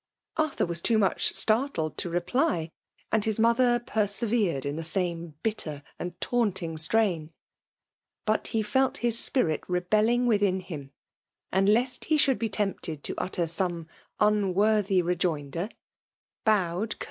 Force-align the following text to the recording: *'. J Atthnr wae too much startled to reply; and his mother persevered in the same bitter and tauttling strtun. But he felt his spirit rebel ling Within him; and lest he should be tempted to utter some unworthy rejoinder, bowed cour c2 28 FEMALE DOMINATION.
*'. 0.19 0.37
J 0.37 0.43
Atthnr 0.45 0.67
wae 0.67 0.73
too 0.81 0.97
much 0.97 1.35
startled 1.35 1.95
to 1.99 2.09
reply; 2.09 2.71
and 3.11 3.23
his 3.23 3.37
mother 3.39 3.77
persevered 3.79 4.65
in 4.65 4.75
the 4.75 4.81
same 4.83 5.35
bitter 5.43 5.83
and 5.99 6.19
tauttling 6.19 6.77
strtun. 6.77 7.29
But 8.25 8.47
he 8.47 8.63
felt 8.63 8.97
his 9.05 9.19
spirit 9.19 9.61
rebel 9.67 10.05
ling 10.05 10.25
Within 10.25 10.61
him; 10.61 10.89
and 11.51 11.69
lest 11.69 12.05
he 12.05 12.17
should 12.17 12.39
be 12.39 12.49
tempted 12.49 13.03
to 13.03 13.13
utter 13.19 13.45
some 13.45 13.87
unworthy 14.19 15.03
rejoinder, 15.03 15.69
bowed 16.45 16.47
cour 16.47 16.47
c2 16.47 16.47
28 16.47 16.47
FEMALE 16.55 16.71
DOMINATION. 16.87 16.99